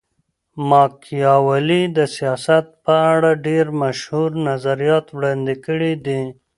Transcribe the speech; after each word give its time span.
ماکیاولي 0.69 1.83
د 1.97 1.99
سیاست 2.15 2.65
په 2.83 2.93
اړه 3.13 3.31
ډېر 3.47 3.65
مشهور 3.81 4.29
نظریات 4.47 5.05
وړاندي 5.15 5.55
کړي 5.65 5.93
دي. 6.05 6.21